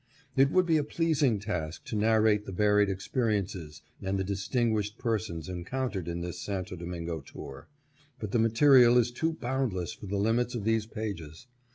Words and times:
It 0.35 0.49
would 0.49 0.65
be 0.65 0.77
a 0.77 0.83
pleasing 0.83 1.37
task 1.37 1.83
to 1.85 1.95
narrate 1.95 2.47
the 2.47 2.51
varied 2.51 2.89
experiences 2.89 3.83
and 4.01 4.17
the 4.17 4.23
distinguished 4.23 4.97
persons 4.97 5.47
encountered 5.47 6.07
in 6.07 6.21
this 6.21 6.39
Santo 6.39 6.75
Domingo 6.75 7.19
tour, 7.21 7.67
but 8.19 8.31
the 8.31 8.39
material 8.39 8.97
is 8.97 9.11
too 9.11 9.33
boundless 9.33 9.93
for 9.93 10.07
the 10.07 10.17
limits 10.17 10.55
of 10.55 10.63
these 10.63 10.87
pages. 10.87 11.45